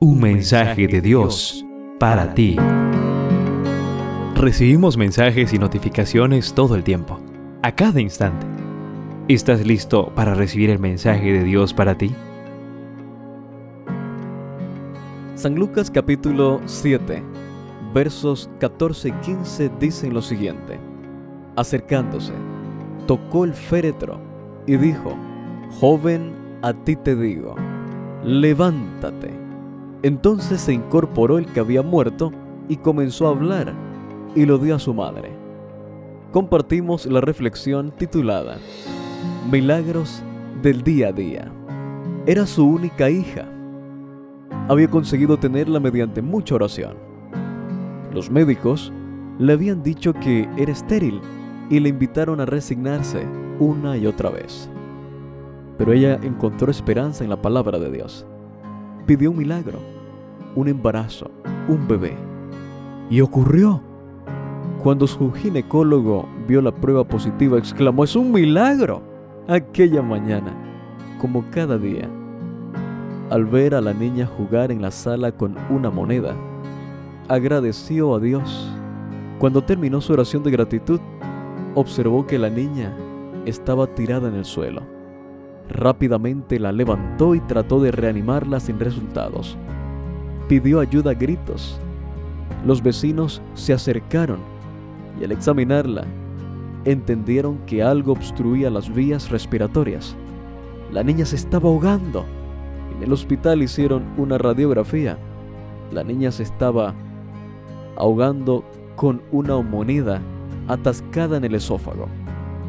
[0.00, 1.66] Un mensaje de Dios
[1.98, 2.56] para ti.
[4.36, 7.18] Recibimos mensajes y notificaciones todo el tiempo,
[7.64, 8.46] a cada instante.
[9.26, 12.14] ¿Estás listo para recibir el mensaje de Dios para ti?
[15.34, 17.20] San Lucas capítulo 7,
[17.92, 20.78] versos 14 y 15 dicen lo siguiente.
[21.56, 22.34] Acercándose,
[23.08, 24.20] tocó el féretro
[24.64, 25.18] y dijo,
[25.80, 27.56] Joven, a ti te digo,
[28.22, 29.47] levántate.
[30.02, 32.30] Entonces se incorporó el que había muerto
[32.68, 33.74] y comenzó a hablar
[34.34, 35.32] y lo dio a su madre.
[36.30, 38.58] Compartimos la reflexión titulada
[39.50, 40.22] Milagros
[40.62, 41.52] del día a día.
[42.26, 43.46] Era su única hija.
[44.68, 46.96] Había conseguido tenerla mediante mucha oración.
[48.12, 48.92] Los médicos
[49.38, 51.20] le habían dicho que era estéril
[51.70, 53.26] y le invitaron a resignarse
[53.58, 54.70] una y otra vez.
[55.76, 58.26] Pero ella encontró esperanza en la palabra de Dios
[59.08, 59.78] pidió un milagro,
[60.58, 61.30] un embarazo,
[61.68, 62.16] un bebé.
[63.10, 63.80] Y ocurrió.
[64.82, 69.02] Cuando su ginecólogo vio la prueba positiva, exclamó, es un milagro.
[69.46, 70.52] Aquella mañana,
[71.20, 72.08] como cada día,
[73.30, 76.34] al ver a la niña jugar en la sala con una moneda,
[77.28, 78.68] agradeció a Dios.
[79.38, 81.00] Cuando terminó su oración de gratitud,
[81.76, 82.96] observó que la niña
[83.46, 84.82] estaba tirada en el suelo.
[85.68, 89.56] Rápidamente la levantó y trató de reanimarla sin resultados.
[90.48, 91.78] Pidió ayuda a gritos.
[92.64, 94.38] Los vecinos se acercaron
[95.20, 96.06] y al examinarla
[96.86, 100.16] entendieron que algo obstruía las vías respiratorias.
[100.90, 102.24] La niña se estaba ahogando.
[102.96, 105.18] En el hospital hicieron una radiografía.
[105.92, 106.94] La niña se estaba
[107.96, 108.64] ahogando
[108.96, 110.22] con una moneda
[110.66, 112.08] atascada en el esófago.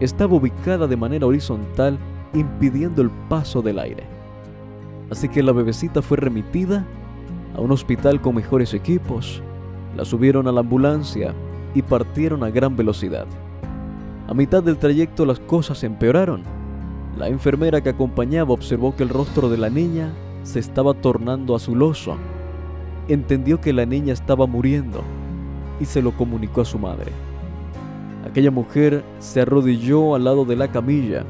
[0.00, 1.98] Estaba ubicada de manera horizontal
[2.34, 4.04] impidiendo el paso del aire.
[5.10, 6.86] Así que la bebecita fue remitida
[7.54, 9.42] a un hospital con mejores equipos,
[9.96, 11.34] la subieron a la ambulancia
[11.74, 13.26] y partieron a gran velocidad.
[14.28, 16.42] A mitad del trayecto las cosas empeoraron.
[17.18, 20.10] La enfermera que acompañaba observó que el rostro de la niña
[20.42, 22.16] se estaba tornando azuloso.
[23.08, 25.02] Entendió que la niña estaba muriendo
[25.80, 27.12] y se lo comunicó a su madre.
[28.26, 31.24] Aquella mujer se arrodilló al lado de la camilla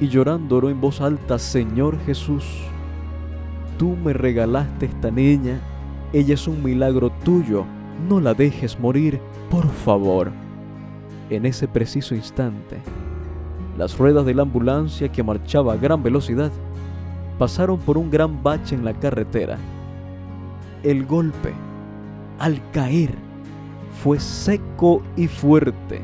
[0.00, 2.44] y llorando oró en voz alta, Señor Jesús,
[3.80, 5.58] tú me regalaste esta niña,
[6.12, 7.64] ella es un milagro tuyo,
[8.10, 9.18] no la dejes morir,
[9.50, 10.30] por favor.
[11.30, 12.76] En ese preciso instante,
[13.78, 16.52] las ruedas de la ambulancia que marchaba a gran velocidad
[17.38, 19.56] pasaron por un gran bache en la carretera.
[20.82, 21.54] El golpe,
[22.38, 23.14] al caer,
[24.02, 26.02] fue seco y fuerte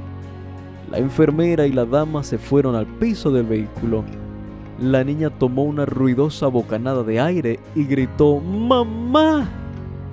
[0.90, 4.02] la enfermera y la dama se fueron al piso del vehículo.
[4.80, 9.48] La niña tomó una ruidosa bocanada de aire y gritó ¡Mamá!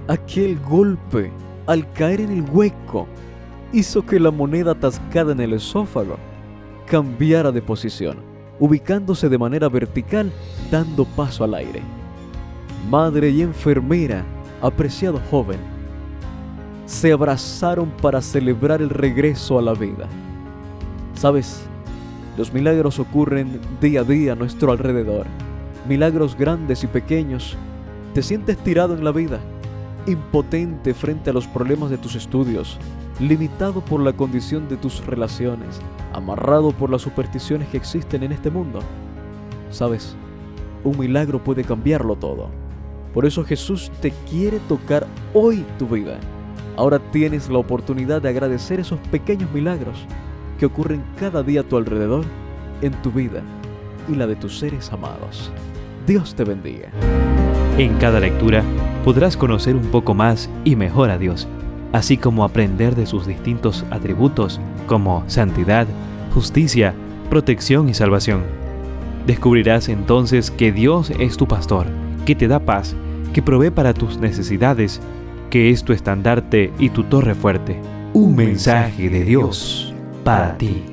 [0.07, 1.31] Aquel golpe,
[1.68, 3.07] al caer en el hueco,
[3.74, 6.18] hizo que la moneda atascada en el esófago
[6.85, 8.18] cambiara de posición,
[8.59, 10.31] ubicándose de manera vertical,
[10.72, 11.81] dando paso al aire.
[12.90, 14.24] Madre y enfermera,
[14.62, 15.59] apreciado joven,
[16.85, 20.07] se abrazaron para celebrar el regreso a la vida.
[21.16, 21.66] Sabes,
[22.38, 25.28] los milagros ocurren día a día a nuestro alrededor.
[25.88, 27.56] Milagros grandes y pequeños.
[28.16, 29.40] Te sientes tirado en la vida,
[30.08, 32.80] impotente frente a los problemas de tus estudios,
[33.20, 35.80] limitado por la condición de tus relaciones,
[36.12, 38.80] amarrado por las supersticiones que existen en este mundo.
[39.70, 40.16] Sabes,
[40.84, 42.50] un milagro puede cambiarlo todo.
[43.14, 45.06] Por eso Jesús te quiere tocar
[45.36, 46.18] hoy tu vida.
[46.78, 50.08] Ahora tienes la oportunidad de agradecer esos pequeños milagros
[50.63, 52.24] que ocurren cada día a tu alrededor,
[52.81, 53.41] en tu vida
[54.07, 55.51] y la de tus seres amados.
[56.07, 56.88] Dios te bendiga.
[57.78, 58.63] En cada lectura
[59.03, 61.50] podrás conocer un poco más y mejor a Dios,
[61.91, 65.85] así como aprender de sus distintos atributos como santidad,
[66.34, 66.94] justicia,
[67.30, 68.44] protección y salvación.
[69.28, 71.88] Descubrirás entonces que Dios es tu pastor,
[72.25, 72.95] que te da paz,
[73.34, 75.01] que provee para tus necesidades,
[75.50, 77.81] que es tu estandarte y tu torre fuerte.
[78.13, 79.93] Un mensaje de Dios
[80.24, 80.93] para ti.